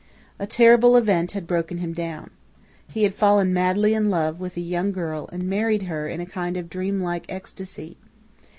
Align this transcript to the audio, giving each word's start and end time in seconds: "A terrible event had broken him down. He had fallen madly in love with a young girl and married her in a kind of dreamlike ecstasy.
"A 0.39 0.47
terrible 0.47 0.97
event 0.97 1.33
had 1.33 1.45
broken 1.45 1.77
him 1.77 1.93
down. 1.93 2.31
He 2.87 3.03
had 3.03 3.13
fallen 3.13 3.53
madly 3.53 3.93
in 3.93 4.09
love 4.09 4.39
with 4.39 4.57
a 4.57 4.61
young 4.61 4.91
girl 4.91 5.29
and 5.31 5.43
married 5.43 5.83
her 5.83 6.07
in 6.07 6.19
a 6.19 6.25
kind 6.25 6.57
of 6.57 6.71
dreamlike 6.71 7.27
ecstasy. 7.29 7.97